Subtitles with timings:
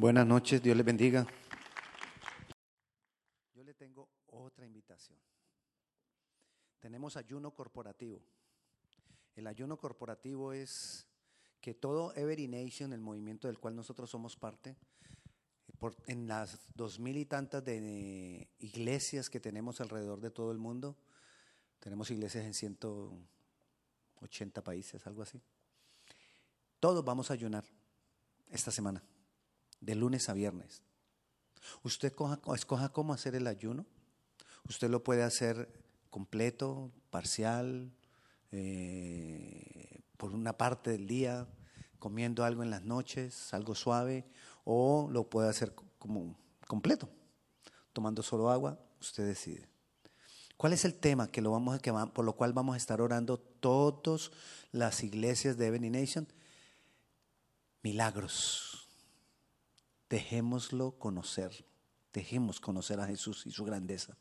[0.00, 1.26] Buenas noches, Dios les bendiga.
[3.52, 5.18] Yo le tengo otra invitación.
[6.78, 8.22] Tenemos ayuno corporativo.
[9.36, 11.06] El ayuno corporativo es
[11.60, 14.74] que todo Every Nation, el movimiento del cual nosotros somos parte,
[16.06, 20.96] en las dos mil y tantas de iglesias que tenemos alrededor de todo el mundo,
[21.78, 25.42] tenemos iglesias en 180 países, algo así.
[26.78, 27.66] Todos vamos a ayunar
[28.48, 29.02] esta semana
[29.80, 30.82] de lunes a viernes.
[31.82, 32.12] Usted
[32.54, 33.86] escoja cómo hacer el ayuno.
[34.68, 35.68] Usted lo puede hacer
[36.10, 37.92] completo, parcial,
[38.52, 41.46] eh, por una parte del día,
[41.98, 44.26] comiendo algo en las noches, algo suave,
[44.64, 46.36] o lo puede hacer como
[46.66, 47.08] completo,
[47.92, 49.68] tomando solo agua, usted decide.
[50.56, 53.38] ¿Cuál es el tema que lo vamos a, por lo cual vamos a estar orando
[53.38, 54.30] todas
[54.72, 56.28] las iglesias de Ebony Nation?
[57.82, 58.69] Milagros
[60.10, 61.64] dejémoslo conocer,
[62.12, 64.16] dejemos conocer a Jesús y su grandeza,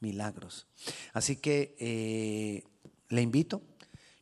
[0.00, 0.66] milagros.
[1.14, 2.64] Así que eh,
[3.08, 3.62] le invito,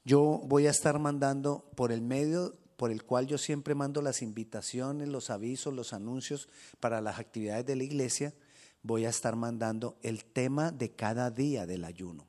[0.04, 4.22] yo voy a estar mandando por el medio por el cual yo siempre mando las
[4.22, 8.32] invitaciones, los avisos, los anuncios para las actividades de la iglesia,
[8.84, 12.24] voy a estar mandando el tema de cada día del ayuno.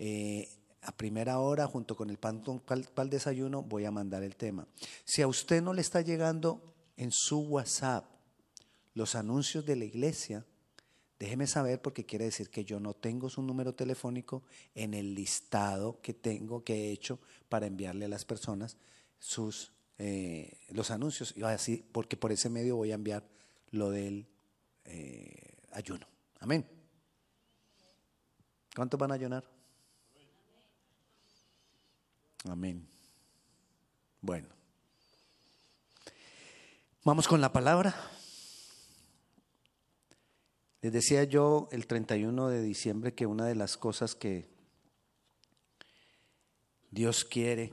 [0.00, 0.48] Eh,
[0.80, 4.66] a primera hora, junto con el pan para el desayuno, voy a mandar el tema.
[5.04, 8.04] Si a usted no le está llegando en su WhatsApp
[8.94, 10.44] los anuncios de la iglesia,
[11.18, 14.42] déjeme saber porque quiere decir que yo no tengo su número telefónico
[14.74, 17.18] en el listado que tengo, que he hecho
[17.48, 18.76] para enviarle a las personas
[19.18, 21.34] sus, eh, los anuncios.
[21.36, 23.26] Y así, porque por ese medio voy a enviar
[23.70, 24.26] lo del
[24.84, 26.06] eh, ayuno.
[26.40, 26.66] Amén.
[28.74, 29.44] ¿Cuántos van a ayunar?
[32.44, 32.86] Amén.
[34.20, 34.61] Bueno.
[37.04, 37.96] Vamos con la palabra.
[40.82, 44.48] Les decía yo el 31 de diciembre que una de las cosas que
[46.92, 47.72] Dios quiere,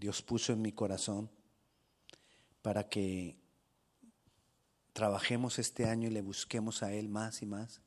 [0.00, 1.30] Dios puso en mi corazón
[2.62, 3.36] para que
[4.94, 7.82] trabajemos este año y le busquemos a Él más y más,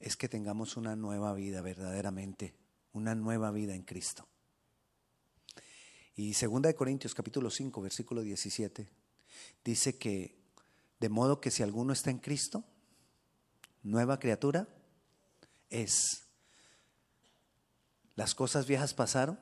[0.00, 2.54] es que tengamos una nueva vida verdaderamente,
[2.92, 4.28] una nueva vida en Cristo.
[6.18, 8.88] Y segunda de Corintios capítulo 5, versículo 17,
[9.62, 10.34] dice que
[10.98, 12.64] de modo que si alguno está en Cristo,
[13.82, 14.66] nueva criatura
[15.68, 16.22] es.
[18.14, 19.38] Las cosas viejas pasaron.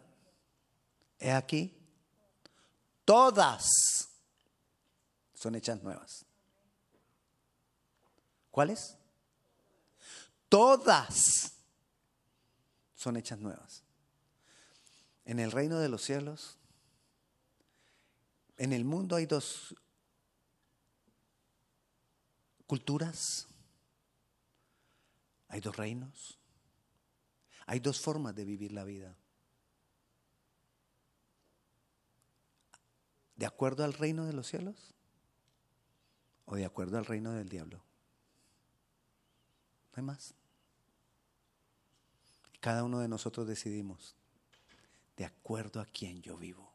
[1.20, 1.78] He aquí,
[3.04, 3.64] todas
[5.32, 6.26] son hechas nuevas.
[8.50, 8.96] ¿Cuáles?
[10.48, 11.52] Todas
[12.96, 13.84] son hechas nuevas.
[15.24, 16.58] En el reino de los cielos
[18.56, 19.74] en el mundo hay dos
[22.66, 23.46] culturas,
[25.48, 26.38] hay dos reinos,
[27.66, 29.16] hay dos formas de vivir la vida.
[33.36, 34.94] ¿De acuerdo al reino de los cielos
[36.44, 37.78] o de acuerdo al reino del diablo?
[39.92, 40.34] No hay más.
[42.60, 44.16] Cada uno de nosotros decidimos
[45.16, 46.73] de acuerdo a quién yo vivo.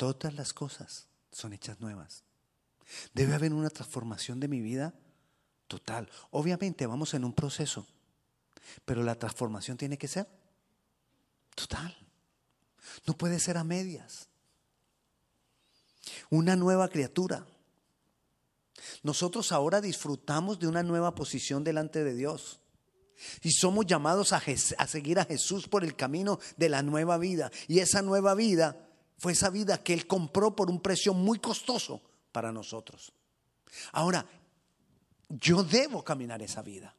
[0.00, 2.24] Todas las cosas son hechas nuevas.
[3.12, 4.94] Debe haber una transformación de mi vida
[5.68, 6.08] total.
[6.30, 7.86] Obviamente vamos en un proceso,
[8.86, 10.26] pero la transformación tiene que ser
[11.54, 11.94] total.
[13.06, 14.30] No puede ser a medias.
[16.30, 17.44] Una nueva criatura.
[19.02, 22.60] Nosotros ahora disfrutamos de una nueva posición delante de Dios.
[23.42, 24.40] Y somos llamados a,
[24.86, 27.50] seguir a Jesús por el camino de la nueva vida.
[27.68, 28.86] Y esa nueva vida
[29.20, 32.00] fue esa vida que Él compró por un precio muy costoso
[32.32, 33.12] para nosotros.
[33.92, 34.24] Ahora,
[35.28, 36.96] yo debo caminar esa vida.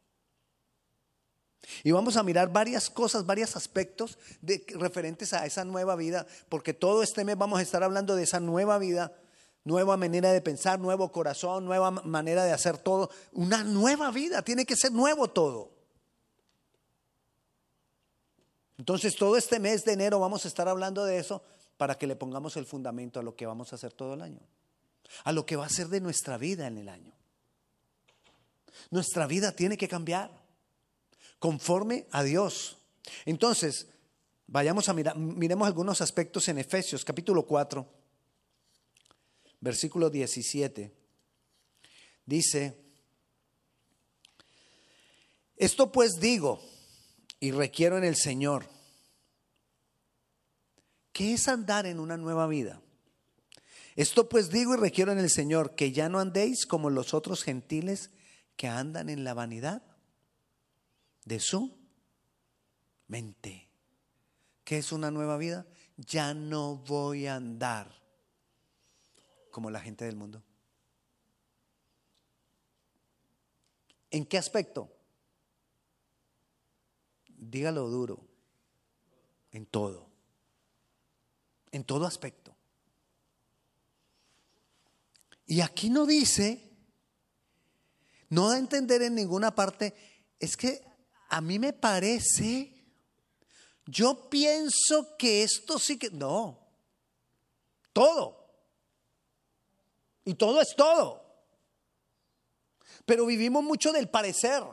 [1.83, 6.75] Y vamos a mirar varias cosas, varios aspectos de, referentes a esa nueva vida, porque
[6.75, 9.17] todo este mes vamos a estar hablando de esa nueva vida,
[9.63, 13.09] nueva manera de pensar, nuevo corazón, nueva manera de hacer todo.
[13.31, 15.71] Una nueva vida, tiene que ser nuevo todo.
[18.77, 21.41] Entonces todo este mes de enero vamos a estar hablando de eso,
[21.81, 24.39] para que le pongamos el fundamento a lo que vamos a hacer todo el año,
[25.23, 27.11] a lo que va a ser de nuestra vida en el año.
[28.91, 30.29] Nuestra vida tiene que cambiar
[31.39, 32.77] conforme a Dios.
[33.25, 33.87] Entonces,
[34.45, 37.83] vayamos a mirar, miremos algunos aspectos en Efesios capítulo 4,
[39.59, 40.93] versículo 17.
[42.27, 42.77] Dice,
[45.57, 46.61] esto pues digo
[47.39, 48.69] y requiero en el Señor
[51.11, 52.81] ¿Qué es andar en una nueva vida?
[53.95, 57.43] Esto pues digo y requiero en el Señor, que ya no andéis como los otros
[57.43, 58.11] gentiles
[58.55, 59.83] que andan en la vanidad
[61.25, 61.77] de su
[63.07, 63.67] mente.
[64.63, 65.65] ¿Qué es una nueva vida?
[65.97, 68.01] Ya no voy a andar
[69.51, 70.41] como la gente del mundo.
[74.09, 74.89] ¿En qué aspecto?
[77.27, 78.25] Dígalo duro.
[79.51, 80.10] En todo.
[81.71, 82.55] En todo aspecto.
[85.45, 86.71] Y aquí no dice,
[88.29, 89.93] no da a entender en ninguna parte,
[90.39, 90.81] es que
[91.27, 92.73] a mí me parece,
[93.85, 96.57] yo pienso que esto sí que, no,
[97.91, 98.41] todo.
[100.23, 101.21] Y todo es todo.
[103.05, 104.63] Pero vivimos mucho del parecer.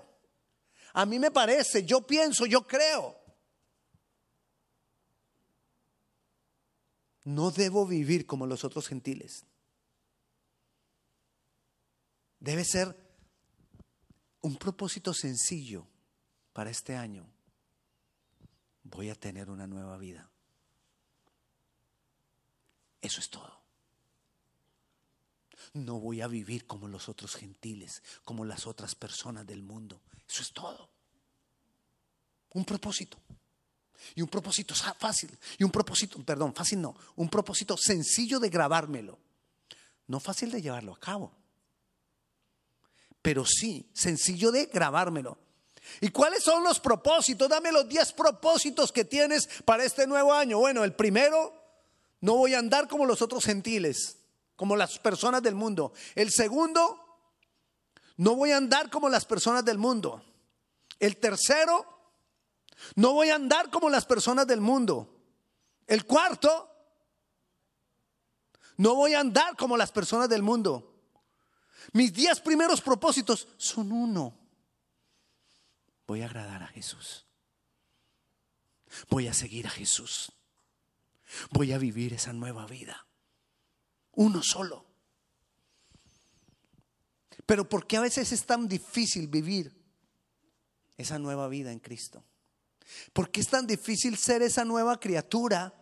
[0.93, 3.18] A mí me parece, yo pienso, yo creo.
[7.29, 9.45] No debo vivir como los otros gentiles.
[12.41, 12.97] Debe ser
[14.41, 15.87] un propósito sencillo
[16.55, 17.31] para este año.
[18.83, 20.31] Voy a tener una nueva vida.
[23.03, 23.61] Eso es todo.
[25.75, 30.01] No voy a vivir como los otros gentiles, como las otras personas del mundo.
[30.27, 30.89] Eso es todo.
[32.55, 33.19] Un propósito.
[34.15, 35.37] Y un propósito fácil.
[35.59, 36.97] Y un propósito, perdón, fácil no.
[37.17, 39.19] Un propósito sencillo de grabármelo.
[40.06, 41.39] No fácil de llevarlo a cabo
[43.23, 45.37] pero sí, sencillo de grabármelo.
[46.00, 47.49] ¿Y cuáles son los propósitos?
[47.49, 50.59] Dame los 10 propósitos que tienes para este nuevo año.
[50.59, 51.53] Bueno, el primero,
[52.23, 54.17] no voy a andar como los otros gentiles,
[54.56, 55.93] como las personas del mundo.
[56.15, 57.05] El segundo,
[58.17, 60.23] no voy a andar como las personas del mundo.
[60.99, 61.98] El tercero,
[62.95, 65.15] no voy a andar como las personas del mundo.
[65.87, 66.71] El cuarto,
[68.77, 70.95] no voy a andar como las personas del mundo.
[71.93, 74.39] Mis diez primeros propósitos son uno.
[76.07, 77.27] Voy a agradar a Jesús.
[79.09, 80.33] Voy a seguir a Jesús.
[81.51, 83.07] Voy a vivir esa nueva vida.
[84.13, 84.87] Uno solo.
[87.47, 89.75] Pero ¿por qué a veces es tan difícil vivir
[90.97, 92.25] esa nueva vida en Cristo?
[93.12, 95.75] ¿Por qué es tan difícil ser esa nueva criatura?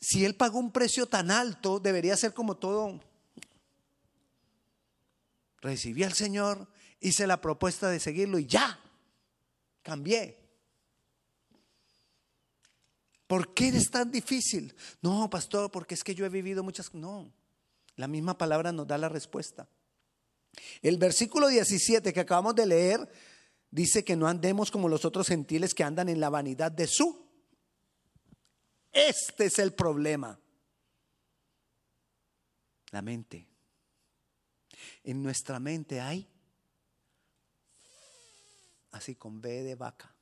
[0.00, 3.00] Si Él pagó un precio tan alto, debería ser como todo
[5.62, 6.68] recibí al Señor,
[7.00, 8.78] hice la propuesta de seguirlo y ya,
[9.82, 10.38] cambié.
[13.26, 14.74] ¿Por qué es tan difícil?
[15.00, 16.92] No, pastor, porque es que yo he vivido muchas...
[16.92, 17.32] No,
[17.96, 19.68] la misma palabra nos da la respuesta.
[20.82, 23.08] El versículo 17 que acabamos de leer
[23.72, 27.26] dice que no andemos como los otros gentiles que andan en la vanidad de su.
[28.92, 30.38] Este es el problema.
[32.90, 33.48] La mente.
[35.02, 36.28] En nuestra mente hay,
[38.92, 40.14] así con B de vaca,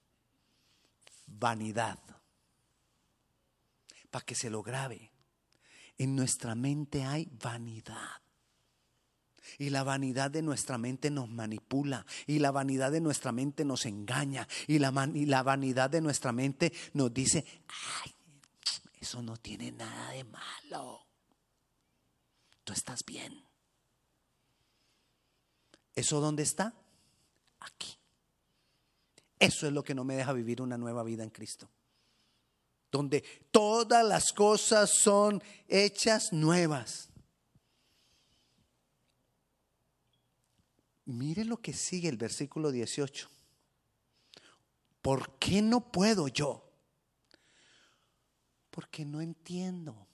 [1.26, 1.98] vanidad.
[4.10, 5.10] Para que se lo grabe.
[5.98, 8.22] En nuestra mente hay vanidad.
[9.58, 12.06] Y la vanidad de nuestra mente nos manipula.
[12.26, 14.46] Y la vanidad de nuestra mente nos engaña.
[14.66, 17.44] Y la, vanidad de nuestra mente nos dice,
[18.04, 18.14] ay,
[19.00, 21.06] eso no tiene nada de malo.
[22.64, 23.42] Tú estás bien.
[25.94, 26.74] ¿Eso dónde está?
[27.60, 27.96] Aquí.
[29.38, 31.68] Eso es lo que no me deja vivir una nueva vida en Cristo.
[32.90, 37.09] Donde todas las cosas son hechas nuevas.
[41.10, 43.28] Mire lo que sigue el versículo 18.
[45.02, 46.70] ¿Por qué no puedo yo?
[48.70, 50.06] Porque no entiendo.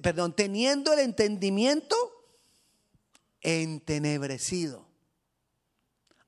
[0.00, 1.96] perdón, teniendo el entendimiento
[3.40, 4.86] entenebrecido,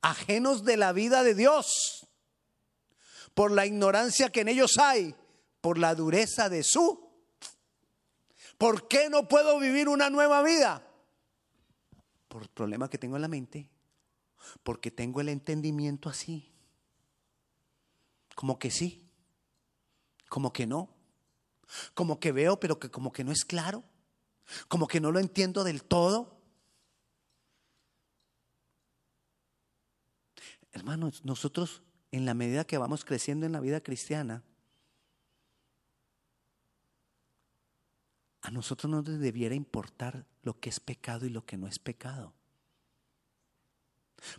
[0.01, 2.09] ajenos de la vida de Dios,
[3.35, 5.15] por la ignorancia que en ellos hay,
[5.61, 7.09] por la dureza de su.
[8.59, 10.89] ¿Por qué no puedo vivir una nueva vida?
[12.33, 13.69] Por el problema que tengo en la mente,
[14.63, 16.51] porque tengo el entendimiento así.
[18.35, 19.07] Como que sí,
[20.31, 20.89] como que no,
[21.93, 23.85] como que veo, pero que como que no es claro,
[24.69, 26.41] como que no lo entiendo del todo.
[30.73, 34.43] Hermanos, nosotros en la medida que vamos creciendo en la vida cristiana,
[38.43, 41.79] a nosotros no nos debiera importar lo que es pecado y lo que no es
[41.79, 42.35] pecado.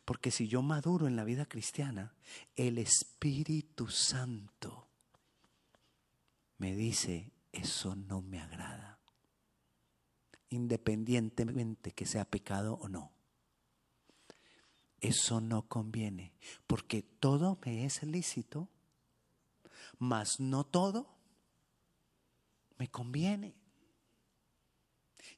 [0.05, 2.13] Porque si yo maduro en la vida cristiana,
[2.55, 4.87] el Espíritu Santo
[6.57, 8.99] me dice, eso no me agrada,
[10.49, 13.11] independientemente que sea pecado o no.
[14.99, 16.33] Eso no conviene,
[16.67, 18.69] porque todo me es lícito,
[19.97, 21.13] mas no todo
[22.77, 23.62] me conviene.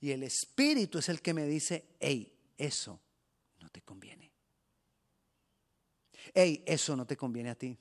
[0.01, 2.99] Y el Espíritu es el que me dice, hey, eso
[3.59, 4.31] no te conviene.
[6.33, 7.77] Hey, eso no te conviene a ti.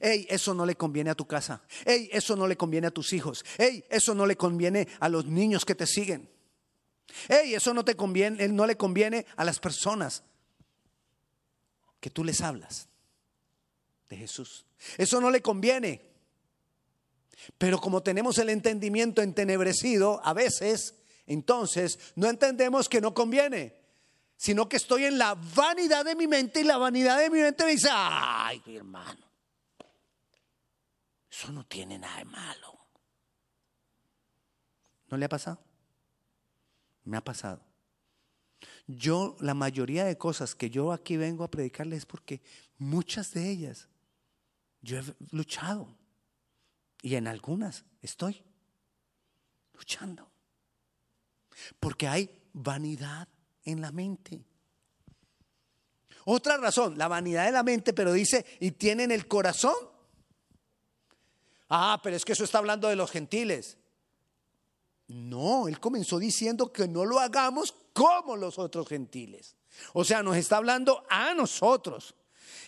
[0.00, 1.62] Hey, eso no le conviene a tu casa.
[1.84, 3.44] Hey, eso no le conviene a tus hijos.
[3.58, 6.28] Hey, eso no le conviene a los niños que te siguen.
[7.28, 10.22] Hey, eso no te conviene, no le conviene a las personas
[12.00, 12.88] que tú les hablas
[14.08, 14.66] de Jesús.
[14.98, 16.12] Eso no le conviene.
[17.58, 20.94] Pero como tenemos el entendimiento entenebrecido, a veces,
[21.32, 23.74] entonces, no entendemos que no conviene,
[24.36, 27.64] sino que estoy en la vanidad de mi mente y la vanidad de mi mente
[27.64, 29.24] me dice, ay, mi hermano,
[31.30, 32.78] eso no tiene nada de malo.
[35.08, 35.62] ¿No le ha pasado?
[37.04, 37.62] Me ha pasado.
[38.86, 42.42] Yo, la mayoría de cosas que yo aquí vengo a predicarles es porque
[42.78, 43.88] muchas de ellas
[44.80, 45.96] yo he luchado.
[47.00, 48.42] Y en algunas estoy
[49.74, 50.31] luchando.
[51.80, 53.28] Porque hay vanidad
[53.64, 54.44] en la mente.
[56.24, 59.74] Otra razón, la vanidad de la mente, pero dice, y tienen el corazón
[61.74, 63.78] Ah, pero es que eso está hablando de los gentiles.
[65.08, 69.56] No, él comenzó diciendo que no lo hagamos como los otros gentiles.
[69.94, 72.14] O sea, nos está hablando a nosotros.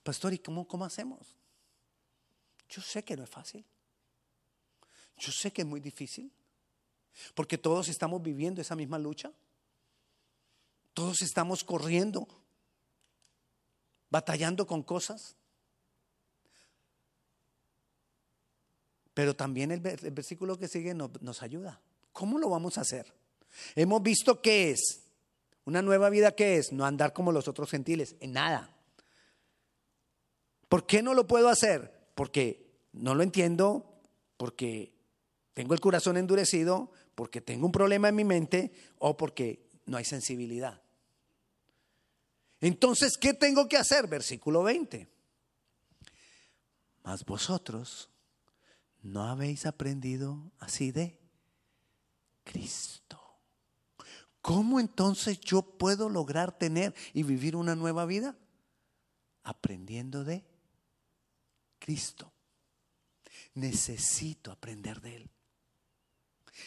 [0.02, 1.36] Pastor, ¿y cómo, cómo hacemos?
[2.70, 3.64] Yo sé que no es fácil.
[5.18, 6.32] Yo sé que es muy difícil.
[7.34, 9.32] Porque todos estamos viviendo esa misma lucha.
[10.94, 12.26] Todos estamos corriendo,
[14.10, 15.36] batallando con cosas.
[19.18, 21.80] Pero también el, versículo que sigue nos, ayuda.
[22.12, 23.12] ¿Cómo lo vamos a hacer?
[23.74, 25.00] Hemos visto qué es.
[25.64, 26.70] Una nueva vida qué es.
[26.70, 28.78] No andar como los otros gentiles, en nada.
[30.68, 31.92] ¿Por qué no lo puedo hacer?
[32.14, 34.00] Porque no lo entiendo,
[34.36, 34.94] porque
[35.52, 38.70] tengo el corazón endurecido, porque tengo un problema en mi mente
[39.00, 40.80] o porque no hay sensibilidad.
[42.60, 44.06] Entonces, ¿qué tengo que hacer?
[44.06, 45.08] Versículo 20.
[47.02, 48.10] Mas vosotros
[49.02, 51.18] no habéis aprendido así de
[52.44, 53.20] Cristo.
[54.40, 58.36] ¿Cómo entonces yo puedo lograr tener y vivir una nueva vida?
[59.42, 60.44] Aprendiendo de
[61.78, 62.32] Cristo.
[63.54, 65.30] Necesito aprender de Él.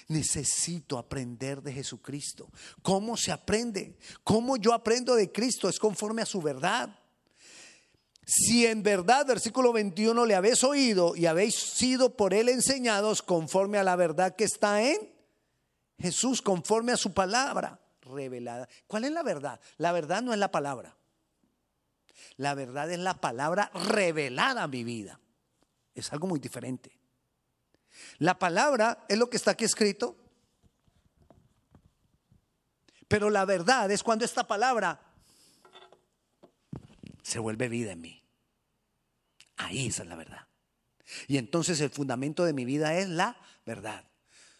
[0.07, 2.49] Necesito aprender de Jesucristo.
[2.81, 3.97] ¿Cómo se aprende?
[4.23, 5.67] ¿Cómo yo aprendo de Cristo?
[5.67, 7.00] Es conforme a su verdad.
[8.25, 13.77] Si en verdad, versículo 21, le habéis oído y habéis sido por él enseñados conforme
[13.77, 15.11] a la verdad que está en
[15.99, 18.67] Jesús, conforme a su palabra revelada.
[18.87, 19.59] ¿Cuál es la verdad?
[19.77, 20.95] La verdad no es la palabra.
[22.37, 25.19] La verdad es la palabra revelada a mi vida.
[25.93, 26.97] Es algo muy diferente.
[28.19, 30.15] La palabra es lo que está aquí escrito.
[33.07, 35.10] Pero la verdad es cuando esta palabra
[37.31, 38.21] se vuelve vida en mí.
[39.55, 40.49] Ahí esa es la verdad.
[41.29, 44.05] Y entonces el fundamento de mi vida es la verdad.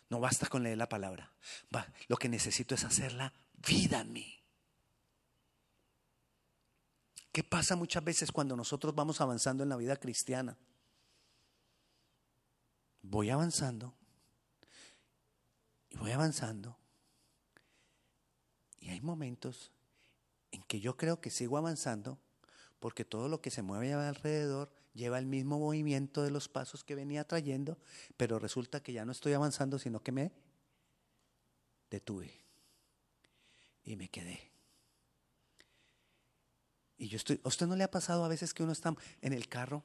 [0.08, 1.34] No basta con leer la palabra.
[2.08, 3.34] lo que necesito es hacerla
[3.68, 4.42] vida en mí.
[7.34, 10.58] ¿Qué pasa muchas veces cuando nosotros vamos avanzando en la vida cristiana?
[13.02, 13.94] Voy avanzando
[15.90, 16.78] y voy avanzando
[18.80, 19.74] y hay momentos
[20.52, 22.22] en que yo creo que sigo avanzando
[22.82, 26.96] porque todo lo que se mueve alrededor lleva el mismo movimiento de los pasos que
[26.96, 27.78] venía trayendo,
[28.18, 30.32] pero resulta que ya no estoy avanzando, sino que me
[31.92, 32.34] detuve
[33.84, 34.52] y me quedé.
[36.98, 39.34] Y yo estoy, ¿a usted no le ha pasado a veces que uno está en
[39.34, 39.84] el carro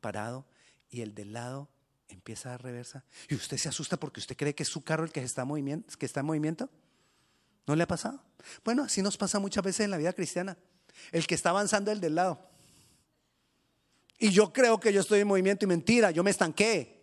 [0.00, 0.44] parado
[0.90, 1.68] y el del lado
[2.08, 5.04] empieza a dar reversa y usted se asusta porque usted cree que es su carro
[5.04, 5.46] el que está,
[5.96, 6.68] que está en movimiento?
[7.68, 8.20] ¿No le ha pasado?
[8.64, 10.58] Bueno, así nos pasa muchas veces en la vida cristiana.
[11.10, 12.38] El que está avanzando es el del lado.
[14.18, 17.02] Y yo creo que yo estoy en movimiento y mentira, yo me estanqué.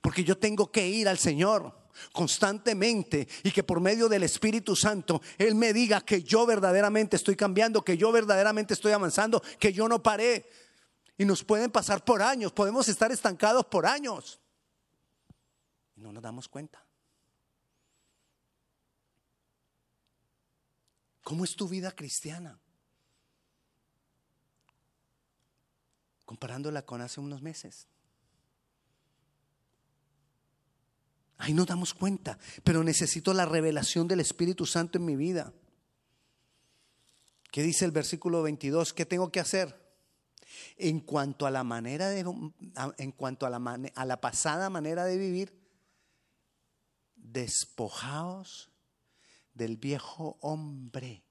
[0.00, 5.20] Porque yo tengo que ir al Señor constantemente y que por medio del Espíritu Santo
[5.36, 9.88] Él me diga que yo verdaderamente estoy cambiando, que yo verdaderamente estoy avanzando, que yo
[9.88, 10.48] no paré.
[11.16, 14.40] Y nos pueden pasar por años, podemos estar estancados por años.
[15.96, 16.87] Y no nos damos cuenta.
[21.28, 22.58] ¿Cómo es tu vida cristiana?
[26.24, 27.86] Comparándola con hace unos meses.
[31.36, 35.52] Ahí nos damos cuenta, pero necesito la revelación del Espíritu Santo en mi vida.
[37.52, 38.94] ¿Qué dice el versículo 22?
[38.94, 39.78] ¿Qué tengo que hacer?
[40.78, 42.20] En cuanto a la manera de
[42.96, 45.52] en cuanto a la, a la pasada manera de vivir,
[47.16, 48.67] despojaos
[49.58, 51.22] del viejo hombre.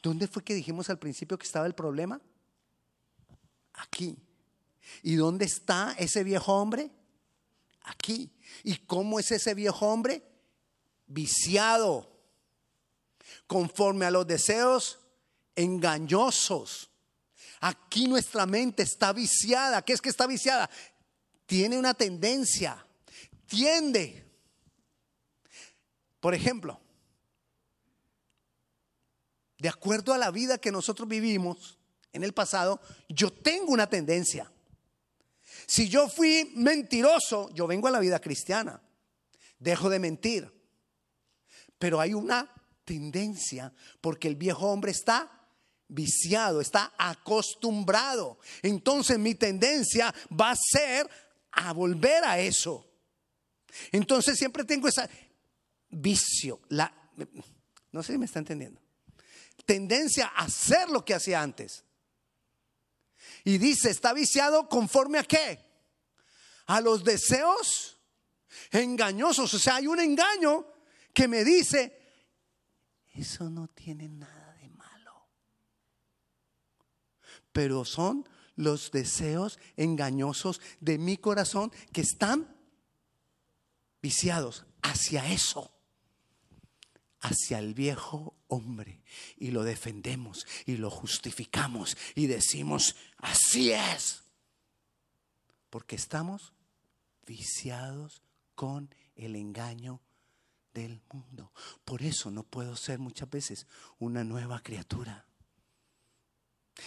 [0.00, 2.20] ¿Dónde fue que dijimos al principio que estaba el problema?
[3.72, 4.16] Aquí.
[5.02, 6.90] ¿Y dónde está ese viejo hombre?
[7.80, 8.30] Aquí.
[8.62, 10.22] ¿Y cómo es ese viejo hombre?
[11.06, 12.08] Viciado,
[13.46, 15.00] conforme a los deseos
[15.56, 16.90] engañosos.
[17.60, 19.82] Aquí nuestra mente está viciada.
[19.82, 20.68] ¿Qué es que está viciada?
[21.46, 22.86] Tiene una tendencia,
[23.46, 24.22] tiende.
[26.20, 26.81] Por ejemplo,
[29.62, 31.78] de acuerdo a la vida que nosotros vivimos
[32.12, 34.50] en el pasado, yo tengo una tendencia.
[35.68, 38.82] Si yo fui mentiroso, yo vengo a la vida cristiana.
[39.60, 40.52] Dejo de mentir.
[41.78, 42.52] Pero hay una
[42.84, 45.30] tendencia porque el viejo hombre está
[45.86, 48.40] viciado, está acostumbrado.
[48.62, 51.08] Entonces mi tendencia va a ser
[51.52, 52.84] a volver a eso.
[53.92, 55.08] Entonces siempre tengo esa
[55.88, 56.92] vicio, la
[57.92, 58.81] no sé si me está entendiendo
[59.64, 61.84] tendencia a hacer lo que hacía antes.
[63.44, 65.58] Y dice, está viciado conforme a qué?
[66.66, 67.98] A los deseos
[68.70, 69.52] engañosos.
[69.54, 70.66] O sea, hay un engaño
[71.12, 71.98] que me dice,
[73.14, 75.26] eso no tiene nada de malo.
[77.52, 82.56] Pero son los deseos engañosos de mi corazón que están
[84.00, 85.72] viciados hacia eso
[87.22, 89.02] hacia el viejo hombre
[89.38, 94.22] y lo defendemos y lo justificamos y decimos, así es.
[95.70, 96.52] Porque estamos
[97.26, 98.22] viciados
[98.54, 100.00] con el engaño
[100.74, 101.52] del mundo.
[101.84, 103.66] Por eso no puedo ser muchas veces
[103.98, 105.26] una nueva criatura.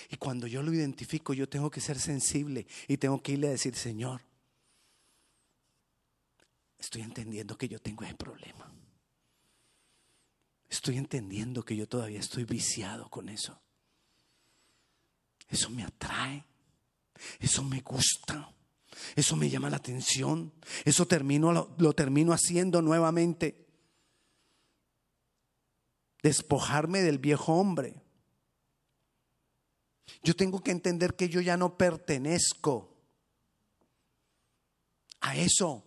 [0.09, 3.51] Y cuando yo lo identifico, yo tengo que ser sensible y tengo que irle a
[3.51, 4.21] decir, Señor,
[6.77, 8.74] estoy entendiendo que yo tengo ese problema.
[10.75, 13.57] Estoy entendiendo que yo todavía estoy viciado con eso.
[15.47, 16.43] Eso me atrae.
[17.39, 18.53] Eso me gusta.
[19.15, 20.51] Eso me llama la atención.
[20.83, 23.65] Eso termino, lo, lo termino haciendo nuevamente.
[26.21, 28.03] Despojarme del viejo hombre.
[30.23, 32.97] Yo tengo que entender que yo ya no pertenezco
[35.21, 35.85] a eso.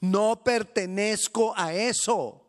[0.00, 2.39] No pertenezco a eso.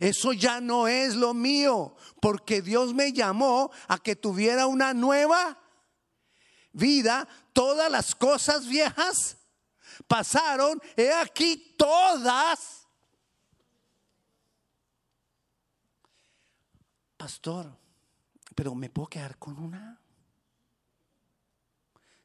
[0.00, 5.58] Eso ya no es lo mío, porque Dios me llamó a que tuviera una nueva
[6.72, 7.26] vida.
[7.52, 9.36] Todas las cosas viejas
[10.06, 12.86] pasaron, he aquí todas.
[17.16, 17.76] Pastor,
[18.54, 20.00] pero me puedo quedar con una.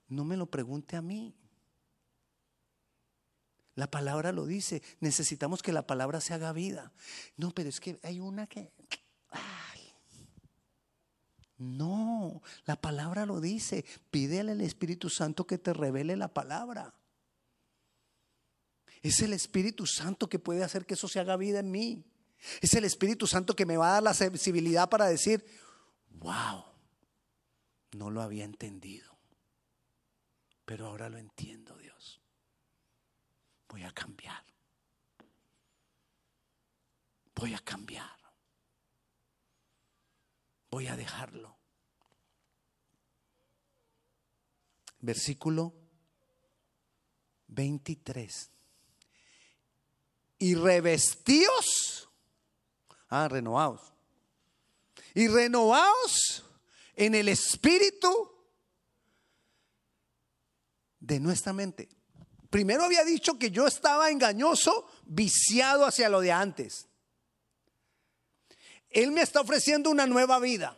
[0.08, 1.36] No me lo pregunte a mí.
[3.75, 4.81] La palabra lo dice.
[4.99, 6.91] Necesitamos que la palabra se haga vida.
[7.38, 8.71] No, pero es que hay una que...
[11.57, 13.86] No, la palabra lo dice.
[14.12, 16.93] Pídele al Espíritu Santo que te revele la palabra.
[19.01, 22.03] Es el Espíritu Santo que puede hacer que eso se haga vida en mí.
[22.62, 25.45] Es el Espíritu Santo que me va a dar la sensibilidad para decir,
[26.09, 26.65] wow,
[27.91, 29.17] no lo había entendido,
[30.65, 31.92] pero ahora lo entiendo, Dios.
[33.73, 34.45] Voy a cambiar.
[37.33, 38.19] Voy a cambiar.
[40.69, 41.57] Voy a dejarlo.
[44.99, 45.73] Versículo
[47.47, 48.51] 23.
[50.38, 52.12] Y revestíos,
[53.09, 53.91] ah, renovados.
[55.15, 56.45] Y renovados
[56.93, 58.31] en el espíritu
[60.99, 61.89] de nuestra mente.
[62.53, 66.87] Primero había dicho que yo estaba engañoso, viciado hacia lo de antes.
[68.91, 70.77] Él me está ofreciendo una nueva vida.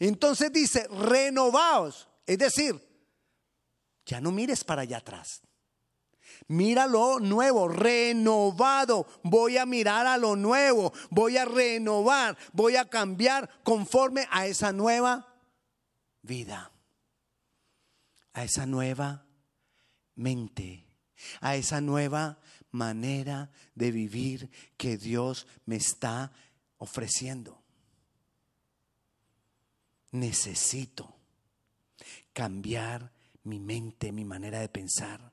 [0.00, 2.08] Entonces dice, renovaos.
[2.26, 2.84] Es decir,
[4.06, 5.42] ya no mires para allá atrás.
[6.48, 9.06] Mira lo nuevo, renovado.
[9.22, 10.92] Voy a mirar a lo nuevo.
[11.10, 12.36] Voy a renovar.
[12.52, 15.32] Voy a cambiar conforme a esa nueva
[16.22, 16.72] vida.
[18.32, 19.26] A esa nueva
[20.14, 20.86] mente.
[21.40, 22.40] A esa nueva
[22.72, 26.32] manera de vivir que Dios me está
[26.78, 27.62] ofreciendo.
[30.10, 31.14] Necesito
[32.32, 33.12] cambiar
[33.44, 35.32] mi mente, mi manera de pensar.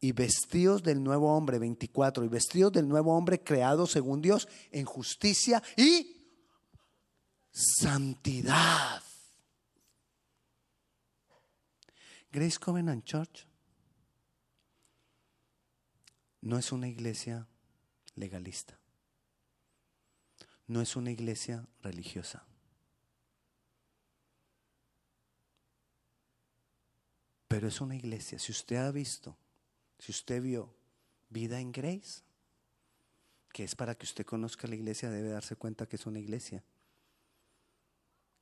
[0.00, 4.86] Y vestidos del nuevo hombre, 24, y vestidos del nuevo hombre creado según Dios en
[4.86, 6.16] justicia y
[7.52, 9.02] santidad.
[12.32, 13.46] Grace Covenant Church
[16.42, 17.46] no es una iglesia
[18.14, 18.80] legalista
[20.70, 22.46] no es una iglesia religiosa.
[27.48, 28.38] Pero es una iglesia.
[28.38, 29.36] Si usted ha visto,
[29.98, 30.72] si usted vio
[31.28, 32.22] vida en Grace,
[33.52, 36.62] que es para que usted conozca la iglesia, debe darse cuenta que es una iglesia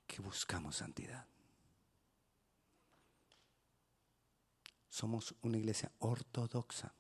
[0.07, 1.27] que buscamos santidad.
[4.99, 6.93] Somos una iglesia ortodoxa.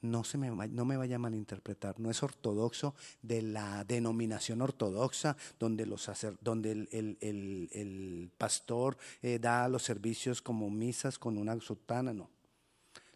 [0.00, 5.36] No, se me, no me vaya a malinterpretar, no es ortodoxo de la denominación ortodoxa
[5.58, 12.30] donde, los donde el, pastor eh, da los servicios como misas con una sotana, no,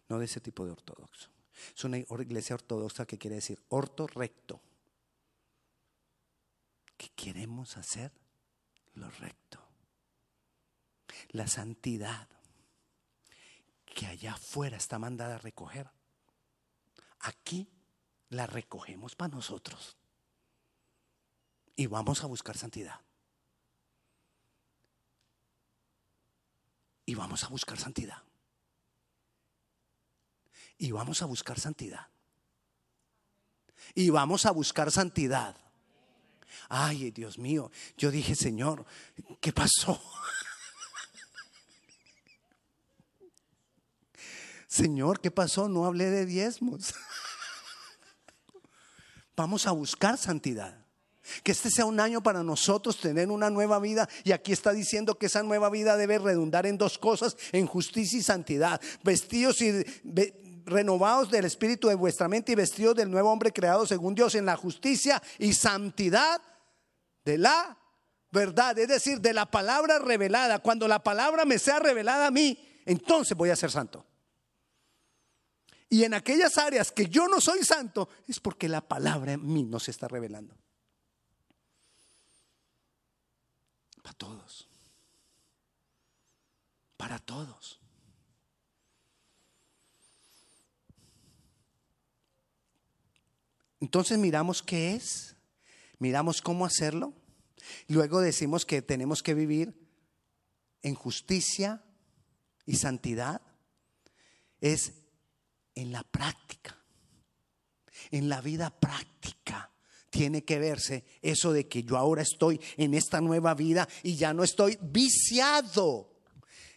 [0.07, 1.29] no de ese tipo de ortodoxo.
[1.75, 4.61] Es una iglesia ortodoxa que quiere decir orto recto,
[6.95, 8.11] que queremos hacer
[8.93, 9.57] lo recto.
[11.31, 12.27] La santidad
[13.93, 15.89] que allá afuera está mandada a recoger
[17.23, 17.69] aquí
[18.29, 19.97] la recogemos para nosotros.
[21.75, 22.99] Y vamos a buscar santidad.
[27.05, 28.21] Y vamos a buscar santidad.
[30.77, 32.07] Y vamos a buscar santidad.
[33.95, 35.57] Y vamos a buscar santidad.
[36.69, 38.85] Ay, Dios mío, yo dije, Señor,
[39.41, 40.01] ¿qué pasó?
[44.83, 45.69] Señor, ¿qué pasó?
[45.69, 46.93] No hablé de diezmos.
[49.37, 50.77] Vamos a buscar santidad.
[51.41, 54.09] Que este sea un año para nosotros tener una nueva vida.
[54.25, 58.19] Y aquí está diciendo que esa nueva vida debe redundar en dos cosas, en justicia
[58.19, 58.81] y santidad.
[59.05, 59.85] Vestidos y
[60.65, 64.45] renovados del espíritu de vuestra mente y vestidos del nuevo hombre creado según Dios en
[64.45, 66.41] la justicia y santidad
[67.23, 67.77] de la
[68.31, 68.77] verdad.
[68.77, 70.59] Es decir, de la palabra revelada.
[70.59, 74.05] Cuando la palabra me sea revelada a mí, entonces voy a ser santo.
[75.93, 79.61] Y en aquellas áreas que yo no soy santo, es porque la palabra en mí
[79.61, 80.57] no se está revelando.
[84.01, 84.67] Para todos.
[86.97, 87.79] Para todos.
[93.79, 95.35] Entonces miramos qué es,
[95.99, 97.13] miramos cómo hacerlo,
[97.87, 99.75] luego decimos que tenemos que vivir
[100.81, 101.83] en justicia
[102.65, 103.43] y santidad.
[104.59, 105.02] Es
[105.75, 106.77] en la práctica,
[108.11, 109.71] en la vida práctica
[110.13, 114.31] tiene que verse eso de que yo ahora estoy en esta nueva vida y ya
[114.31, 116.21] no estoy viciado.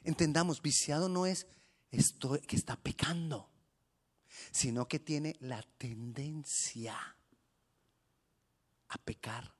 [0.05, 1.47] Entendamos, viciado no es
[1.91, 3.51] esto que está pecando,
[4.51, 6.97] sino que tiene la tendencia
[8.89, 9.53] a pecar.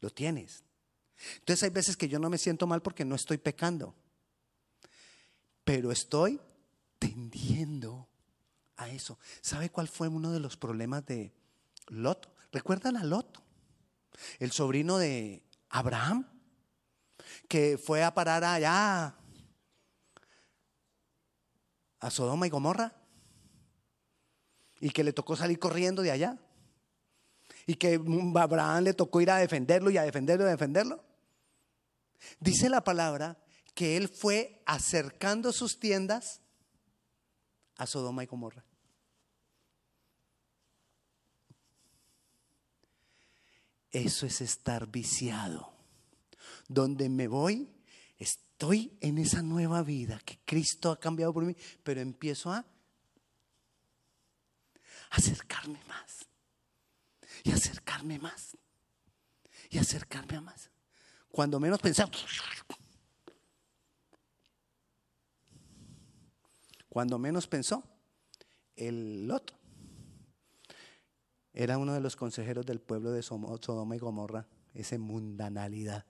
[0.00, 0.62] Lo tienes.
[1.36, 3.94] Entonces hay veces que yo no me siento mal porque no estoy pecando,
[5.64, 6.38] pero estoy
[6.98, 8.01] tendiendo
[8.88, 9.18] eso.
[9.40, 11.32] ¿Sabe cuál fue uno de los problemas de
[11.88, 12.28] Lot?
[12.52, 13.42] ¿Recuerdan a Lot?
[14.38, 16.28] El sobrino de Abraham,
[17.48, 19.14] que fue a parar allá
[22.00, 22.94] a Sodoma y Gomorra
[24.80, 26.38] y que le tocó salir corriendo de allá.
[27.64, 28.00] y que
[28.34, 31.04] Abraham le tocó ir a defenderlo y a defenderlo y a defenderlo.
[32.40, 33.38] Dice la palabra
[33.74, 36.40] que él fue acercando sus tiendas
[37.76, 38.64] a Sodoma y Gomorra.
[43.92, 45.70] Eso es estar viciado.
[46.68, 47.70] Donde me voy,
[48.18, 52.64] estoy en esa nueva vida que Cristo ha cambiado por mí, pero empiezo a
[55.10, 56.26] acercarme más.
[57.44, 58.56] Y acercarme más.
[59.68, 60.70] Y acercarme a más.
[61.30, 62.24] Cuando menos pensamos.
[66.88, 67.82] Cuando menos pensó,
[68.76, 69.61] el Lot
[71.52, 76.06] era uno de los consejeros del pueblo de Sodoma y Gomorra, esa mundanalidad.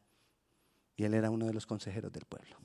[0.96, 2.56] Y él era uno de los consejeros del pueblo.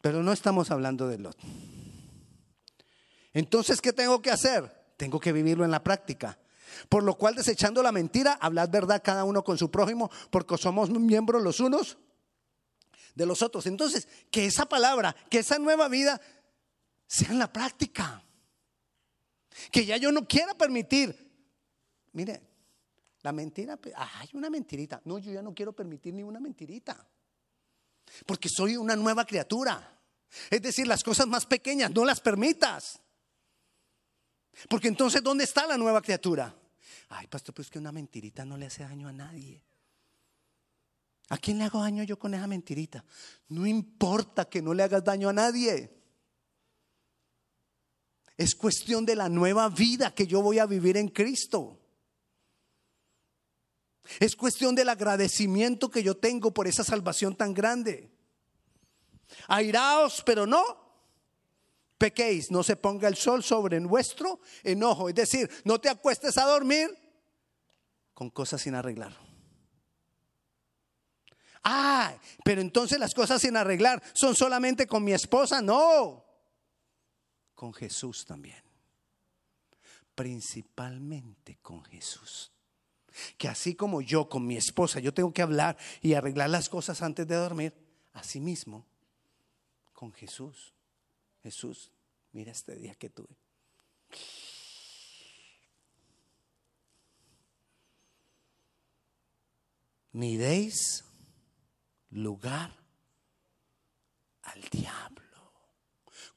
[0.00, 1.36] Pero no estamos hablando de Lot.
[3.32, 4.70] Entonces, ¿qué tengo que hacer?
[4.96, 6.38] Tengo que vivirlo en la práctica.
[6.88, 10.90] Por lo cual, desechando la mentira, hablad verdad cada uno con su prójimo, porque somos
[10.90, 11.98] miembros los unos
[13.14, 13.66] de los otros.
[13.66, 16.20] Entonces, que esa palabra, que esa nueva vida
[17.06, 18.24] sea en la práctica.
[19.70, 21.16] Que ya yo no quiera permitir.
[22.12, 22.42] Mire,
[23.22, 25.00] la mentira, hay una mentirita.
[25.04, 27.08] No, yo ya no quiero permitir ni una mentirita.
[28.26, 29.98] Porque soy una nueva criatura.
[30.50, 33.00] Es decir, las cosas más pequeñas no las permitas.
[34.68, 36.54] Porque entonces, ¿dónde está la nueva criatura?
[37.08, 39.62] Ay, pastor, pues que una mentirita no le hace daño a nadie.
[41.30, 43.04] ¿A quién le hago daño yo con esa mentirita?
[43.48, 46.03] No importa que no le hagas daño a nadie.
[48.36, 51.78] Es cuestión de la nueva vida que yo voy a vivir en Cristo.
[54.20, 58.10] Es cuestión del agradecimiento que yo tengo por esa salvación tan grande.
[59.48, 60.84] Airaos, pero no
[61.96, 65.08] pequéis, no se ponga el sol sobre nuestro enojo.
[65.08, 66.90] Es decir, no te acuestes a dormir
[68.12, 69.16] con cosas sin arreglar.
[71.62, 75.62] Ah, pero entonces las cosas sin arreglar son solamente con mi esposa.
[75.62, 76.23] No,
[77.64, 78.62] con Jesús también.
[80.14, 82.52] Principalmente con Jesús.
[83.38, 87.00] Que así como yo con mi esposa, yo tengo que hablar y arreglar las cosas
[87.00, 87.74] antes de dormir,
[88.12, 88.84] así mismo
[89.94, 90.74] con Jesús.
[91.42, 91.90] Jesús,
[92.32, 93.34] mira este día que tuve.
[100.12, 101.02] Ni deis
[102.10, 102.76] lugar
[104.42, 105.23] al diablo.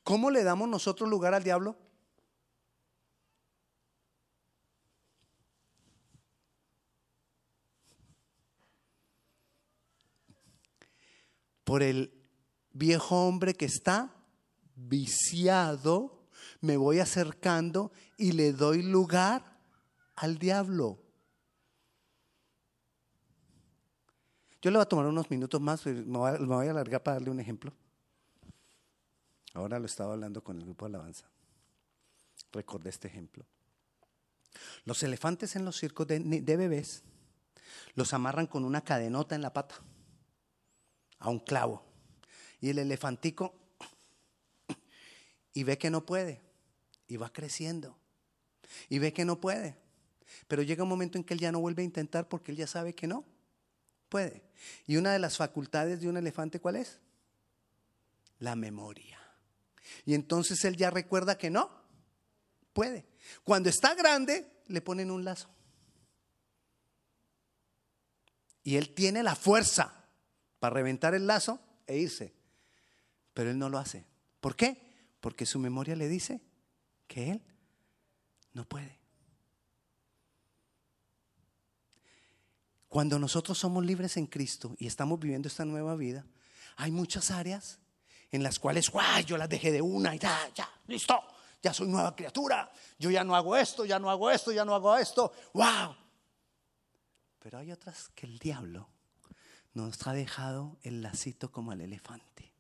[0.08, 1.76] ¿Cómo le damos nosotros lugar al diablo?
[11.66, 12.14] Por el
[12.72, 14.16] viejo hombre que está
[14.76, 16.30] viciado,
[16.62, 19.60] me voy acercando y le doy lugar
[20.16, 21.04] al diablo.
[24.62, 27.42] Yo le voy a tomar unos minutos más, me voy a alargar para darle un
[27.42, 27.74] ejemplo.
[29.58, 31.26] Ahora lo estaba hablando con el grupo de alabanza.
[32.52, 33.44] Recordé este ejemplo.
[34.86, 37.02] Los elefantes en los circos de, bebés
[37.96, 39.74] los amarran con una cadenota en la pata
[41.18, 41.84] a un clavo.
[42.62, 43.56] Y el elefantico
[45.54, 46.40] y ve que no puede
[47.08, 47.98] y va creciendo.
[48.90, 49.76] Y ve que no puede.
[50.48, 52.68] Pero llega un momento en que él ya no vuelve a intentar porque él ya
[52.68, 53.26] sabe que no
[54.08, 54.44] puede.
[54.86, 57.00] Y una de las facultades de un elefante, ¿cuál es?
[58.38, 59.17] La memoria.
[60.06, 61.70] Y entonces él ya recuerda que no
[62.74, 63.06] puede.
[63.44, 65.50] Cuando está grande, le ponen un lazo.
[68.64, 70.06] Y él tiene la fuerza
[70.60, 72.34] para reventar el lazo e irse.
[73.34, 74.06] Pero él no lo hace.
[74.42, 74.82] ¿Por qué?
[75.22, 76.42] Porque su memoria le dice
[77.08, 77.42] que él
[78.54, 78.98] no puede.
[82.90, 86.26] Cuando nosotros somos libres en Cristo y estamos viviendo esta nueva vida,
[86.78, 87.80] hay muchas áreas
[88.32, 91.22] en las cuales, guay, yo las dejé de una y ya, ya, listo,
[91.62, 94.76] ya soy nueva criatura, yo ya no hago esto, ya no hago esto, ya no
[94.76, 95.96] hago esto, wow.
[97.40, 98.90] Pero hay otras que el diablo
[99.74, 102.54] nos ha dejado el lacito como al elefante.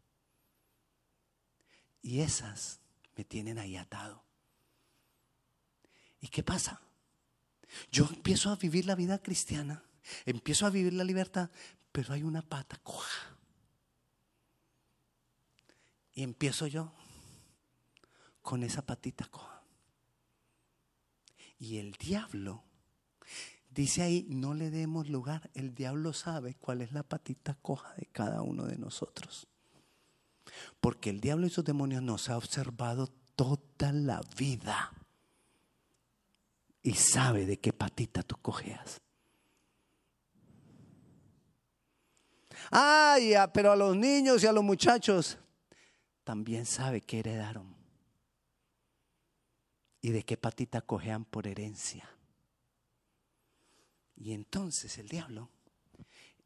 [2.01, 2.80] Y esas
[3.15, 4.23] me tienen ahí atado.
[6.21, 6.80] ¿Y qué pasa?
[7.91, 9.84] Yo empiezo a vivir la vida cristiana,
[10.25, 11.49] empiezo a vivir la libertad,
[11.91, 13.37] pero hay una pata coja
[16.17, 16.91] y empiezo yo
[18.41, 19.62] con esa patita coja.
[21.60, 22.63] Y el diablo,
[23.69, 25.51] dice ahí, no le demos lugar.
[25.53, 29.45] El diablo sabe cuál es la patita coja de cada uno de nosotros.
[30.82, 34.93] Porque el diablo y sus demonios nos ha observado toda la vida.
[36.82, 39.01] y sabe de qué patita tú cojeas.
[42.71, 45.38] Ay, pero a los niños y a los muchachos
[46.28, 47.74] también sabe que heredaron
[50.02, 52.06] y de qué patita cojean por herencia.
[54.18, 55.50] Y entonces el diablo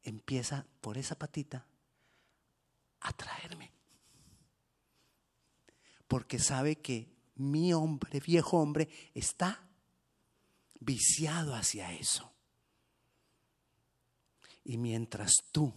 [0.03, 1.65] empieza por esa patita
[2.99, 3.71] a traerme.
[6.07, 9.67] Porque sabe que mi hombre, viejo hombre, está
[10.79, 12.31] viciado hacia eso.
[14.63, 15.73] Y mientras tú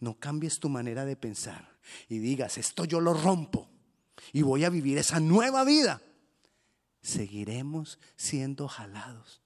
[0.00, 3.70] no cambies tu manera de pensar y digas, esto yo lo rompo
[4.32, 6.02] y voy a vivir esa nueva vida,
[7.02, 9.42] seguiremos siendo jalados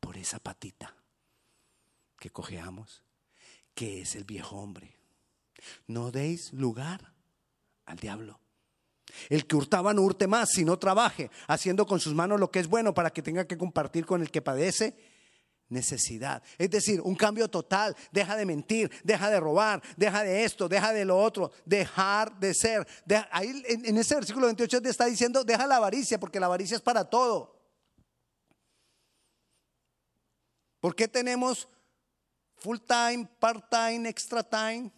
[0.00, 0.94] por esa patita
[2.18, 3.02] que cojeamos,
[3.74, 4.96] que es el viejo hombre.
[5.86, 7.12] No deis lugar
[7.86, 8.40] al diablo.
[9.28, 12.68] El que hurtaba no hurte más, sino trabaje, haciendo con sus manos lo que es
[12.68, 14.96] bueno para que tenga que compartir con el que padece
[15.70, 16.42] necesidad.
[16.58, 17.96] Es decir, un cambio total.
[18.12, 22.52] Deja de mentir, deja de robar, deja de esto, deja de lo otro, dejar de
[22.52, 22.86] ser.
[23.30, 26.82] ahí en, ese versículo 28 te está diciendo, deja la avaricia, porque la avaricia es
[26.82, 27.58] para todo.
[30.80, 31.68] ¿Por qué tenemos
[32.56, 34.90] full time, part time, extra time?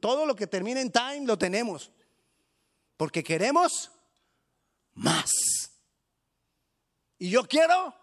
[0.00, 1.90] Todo lo que termina en time lo tenemos.
[2.96, 3.90] Porque queremos
[4.92, 5.30] más.
[7.24, 7.94] Y yo quiero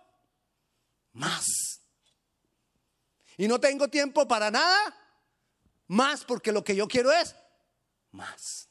[1.14, 1.46] más.
[3.38, 4.96] Y no tengo tiempo para nada
[5.86, 7.36] más porque lo que yo quiero es
[8.10, 8.68] más.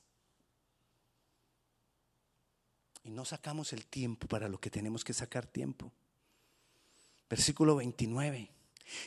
[3.05, 5.93] Y no sacamos el tiempo para lo que tenemos que sacar tiempo.
[7.29, 8.51] Versículo 29.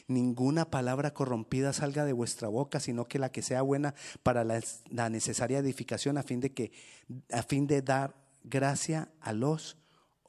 [0.07, 5.09] Ninguna palabra corrompida salga de vuestra boca, sino que la que sea buena para la,
[5.09, 6.71] necesaria edificación a fin de que
[7.33, 9.82] a fin de dar gracia a los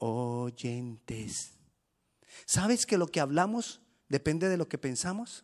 [0.05, 1.51] oyentes.
[2.45, 5.43] ¿Sabes que lo que hablamos depende de lo que pensamos?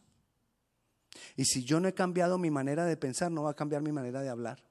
[1.36, 3.92] Y si yo no he cambiado mi manera de pensar, no va a cambiar mi
[3.92, 4.64] manera de hablar.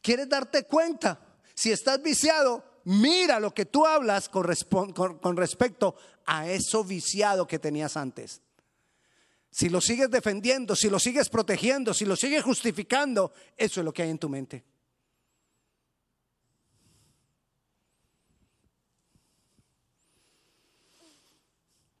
[0.00, 1.20] ¿Quieres darte cuenta?
[1.54, 4.46] Si estás viciado, mira lo que tú hablas con,
[4.92, 8.40] con, respecto a eso viciado que tenías antes.
[9.50, 13.92] Si lo sigues defendiendo, si lo sigues protegiendo, si lo sigues justificando, eso es lo
[13.92, 14.64] que hay en tu mente.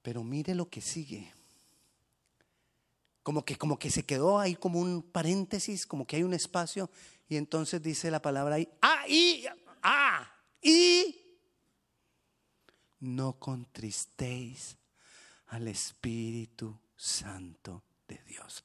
[0.08, 1.30] Pero mire lo que sigue.
[3.22, 6.90] Como que, como que se quedó ahí como un paréntesis, como que hay un espacio.
[7.28, 9.44] Y entonces dice la palabra ahí, ah, y,
[9.82, 10.26] ah,
[10.62, 11.14] y
[13.00, 14.78] no contristéis
[15.48, 18.64] al Espíritu Santo de Dios.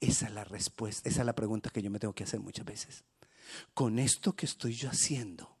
[0.00, 2.64] Esa es la respuesta, esa es la pregunta que yo me tengo que hacer muchas
[2.64, 3.04] veces.
[3.74, 5.54] Con esto que estoy yo haciendo,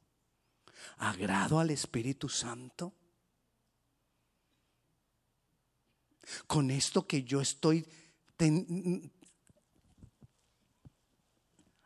[0.96, 2.94] ¿agrado al Espíritu Santo?
[6.46, 7.86] Con esto que yo estoy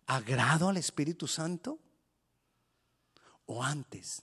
[0.06, 1.78] agrado al Espíritu Santo?
[3.46, 4.22] ¿O antes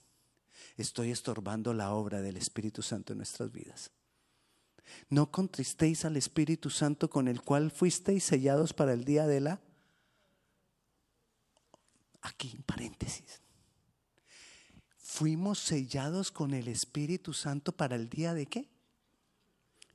[0.76, 3.90] estoy estorbando la obra del Espíritu Santo en nuestras vidas?
[5.08, 9.60] No contristéis al Espíritu Santo con el cual fuisteis sellados para el día de la...
[12.22, 13.40] Aquí, en paréntesis.
[14.96, 18.68] Fuimos sellados con el Espíritu Santo para el día de qué?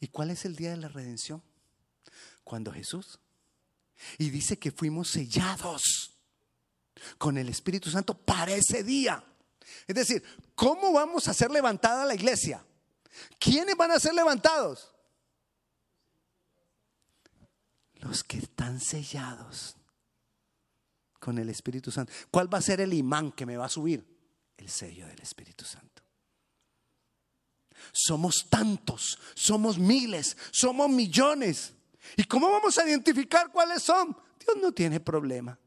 [0.05, 1.41] ¿Y cuál es el día de la redención?
[2.43, 3.17] Cuando Jesús.
[4.19, 6.11] Y dice que fuimos sellados
[7.17, 9.23] con el Espíritu Santo para ese día.
[9.87, 12.63] Es decir, ¿cómo vamos a ser levantada la iglesia?
[13.39, 14.93] ¿Quiénes van a ser levantados?
[17.95, 19.75] Los que están sellados
[21.19, 22.13] con el Espíritu Santo.
[22.29, 24.05] ¿Cuál va a ser el imán que me va a subir?
[24.55, 26.04] El sello del Espíritu Santo.
[27.91, 31.73] Somos tantos, somos miles, somos millones.
[32.15, 34.15] ¿Y cómo vamos a identificar cuáles son?
[34.39, 35.57] Dios no tiene problema.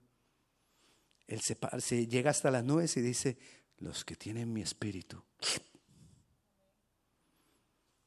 [1.27, 3.37] Él se, llega hasta las nubes y dice,
[3.79, 5.23] los que tienen mi espíritu.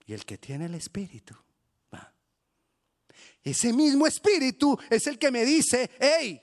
[0.05, 1.35] Y el que tiene el espíritu,
[1.93, 2.11] va.
[3.43, 6.41] Ese mismo espíritu es el que me dice, hey,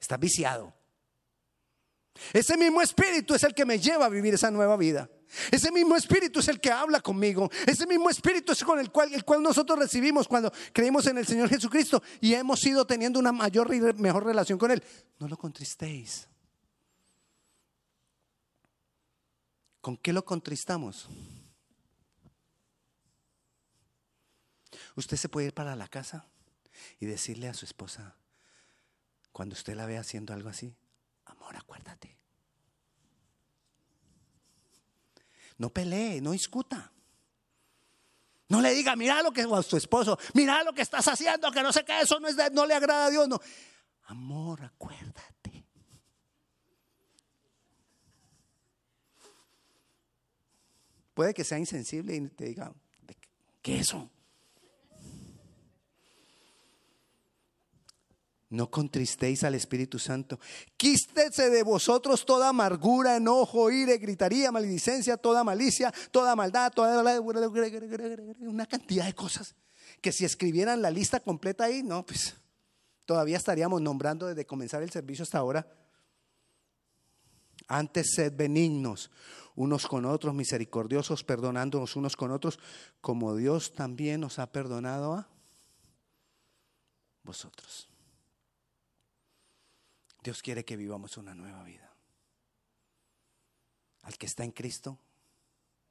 [0.00, 0.74] estás viciado.
[2.32, 5.10] Ese mismo espíritu es el que me lleva a vivir esa nueva vida.
[5.50, 7.50] Ese mismo espíritu es el que habla conmigo.
[7.66, 11.26] Ese mismo espíritu es con el cual, el cual nosotros recibimos cuando creímos en el
[11.26, 14.82] Señor Jesucristo y hemos ido teniendo una mayor y mejor relación con Él.
[15.18, 16.28] No lo contristéis.
[19.80, 21.08] ¿Con qué lo contristamos?
[24.94, 26.26] Usted se puede ir para la casa
[27.00, 28.16] y decirle a su esposa,
[29.32, 30.76] cuando usted la ve haciendo algo así,
[31.24, 32.21] amor, acuérdate
[35.58, 36.92] No pelee, no discuta.
[38.48, 41.62] No le diga, mira lo que a su esposo, mira lo que estás haciendo, que
[41.62, 43.26] no sé qué, eso no, no le agrada a Dios.
[43.26, 43.40] No.
[44.04, 45.64] Amor, acuérdate.
[51.14, 52.72] Puede que sea insensible y te diga,
[53.60, 54.10] ¿qué eso?
[58.52, 60.38] No contristéis al Espíritu Santo.
[60.76, 67.20] Quístese de vosotros toda amargura, enojo, ira, gritaría, maledicencia, toda malicia, toda maldad, toda
[68.40, 69.54] una cantidad de cosas
[70.02, 72.34] que si escribieran la lista completa ahí, no, pues
[73.06, 75.66] todavía estaríamos nombrando desde comenzar el servicio hasta ahora.
[77.68, 79.10] Antes sed benignos
[79.54, 82.58] unos con otros, misericordiosos, perdonándonos unos con otros,
[83.00, 85.28] como Dios también nos ha perdonado a
[87.22, 87.91] vosotros.
[90.22, 91.90] Dios quiere que vivamos una nueva vida.
[94.02, 94.98] Al que está en Cristo,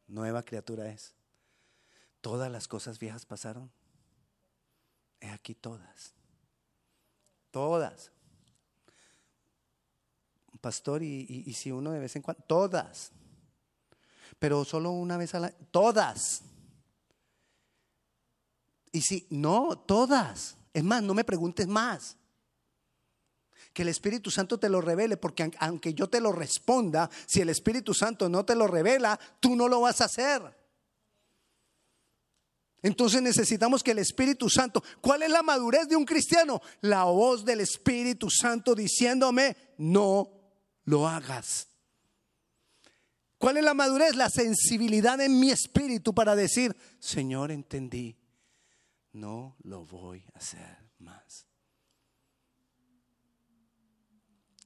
[0.07, 1.13] nueva criatura es.
[2.21, 3.71] Todas las cosas viejas pasaron.
[5.19, 6.13] He aquí todas.
[7.51, 8.11] Todas.
[10.61, 13.11] Pastor, y, si uno de vez en cuando, todas.
[14.39, 16.43] Pero solo una vez a la, todas.
[18.93, 20.55] Y si, no, todas.
[20.73, 22.17] Es más, no me preguntes más
[23.74, 27.49] que el Espíritu Santo te lo revele, porque aunque yo te lo responda, si el
[27.49, 30.41] Espíritu Santo no te lo revela, tú no lo vas a hacer.
[32.84, 36.61] Entonces necesitamos que el Espíritu Santo, ¿cuál es la madurez de un cristiano?
[36.82, 40.30] La voz del Espíritu Santo diciéndome, no
[40.86, 41.67] lo hagas.
[43.38, 44.15] ¿Cuál es la madurez?
[44.15, 48.15] La sensibilidad en mi espíritu para decir, Señor, entendí,
[49.13, 51.51] no lo voy a hacer más.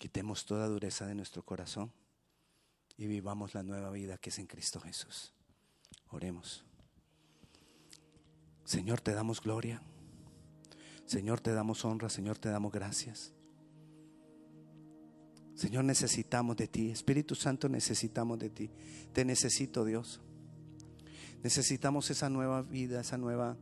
[0.06, 1.91] Quitemos toda dureza de nuestro corazón
[2.95, 5.34] y vivamos la nueva vida que es en Cristo Jesús.
[6.10, 6.64] Oremos.
[8.66, 9.82] Señor, te damos gloria.
[11.08, 12.08] Señor, te damos honra.
[12.10, 13.34] Señor, te damos gracias.
[15.56, 16.91] Señor, necesitamos de ti.
[16.91, 18.70] Espíritu Santo, necesitamos de ti.
[19.12, 20.22] Te necesito, Dios.
[21.41, 23.58] Necesitamos esa nueva vida, esa nueva,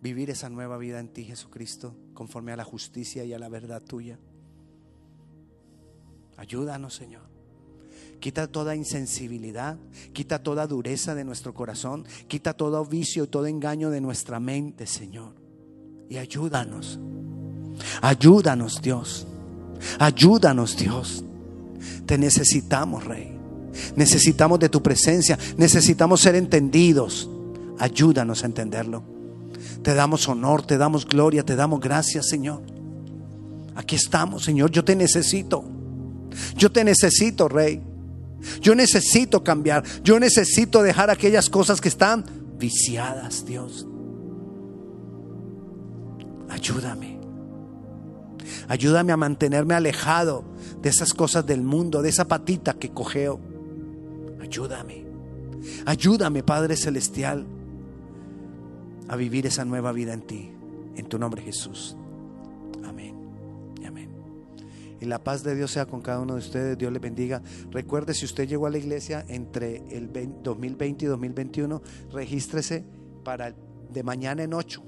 [0.00, 3.80] vivir esa nueva vida en ti, Jesucristo, conforme a la justicia y a la verdad
[3.80, 4.18] tuya.
[6.36, 7.22] Ayúdanos, Señor.
[8.20, 9.76] Quita toda insensibilidad,
[10.12, 14.86] quita toda dureza de nuestro corazón, quita todo vicio y todo engaño de nuestra mente,
[14.86, 15.34] Señor.
[16.08, 17.00] Y ayúdanos.
[18.00, 19.26] Ayúdanos, Dios.
[19.98, 21.24] Ayúdanos, Dios.
[22.06, 23.36] Te necesitamos, Rey.
[23.96, 25.38] Necesitamos de tu presencia.
[25.56, 27.28] Necesitamos ser entendidos.
[27.78, 29.02] Ayúdanos a entenderlo.
[29.82, 32.62] Te damos honor, te damos gloria, te damos gracias, Señor.
[33.74, 34.70] Aquí estamos, Señor.
[34.70, 35.64] Yo te necesito.
[36.56, 37.82] Yo te necesito, Rey.
[38.60, 39.84] Yo necesito cambiar.
[40.02, 42.24] Yo necesito dejar aquellas cosas que están
[42.58, 43.86] viciadas, Dios.
[46.48, 47.18] Ayúdame.
[48.68, 50.44] Ayúdame a mantenerme alejado
[50.80, 53.40] de esas cosas del mundo, de esa patita que cogeo.
[54.40, 55.06] Ayúdame.
[55.86, 57.46] Ayúdame, Padre Celestial,
[59.08, 60.52] a vivir esa nueva vida en ti.
[60.96, 61.96] En tu nombre, Jesús.
[65.02, 66.78] Y la paz de Dios sea con cada uno de ustedes.
[66.78, 67.42] Dios les bendiga.
[67.72, 70.12] Recuerde, si usted llegó a la iglesia entre el
[70.44, 71.82] 2020 y 2021,
[72.12, 72.84] regístrese
[73.24, 73.52] para
[73.90, 74.80] de mañana en 8.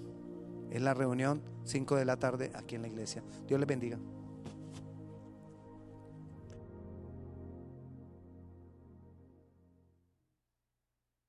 [0.70, 3.24] Es la reunión 5 de la tarde aquí en la iglesia.
[3.48, 3.98] Dios les bendiga.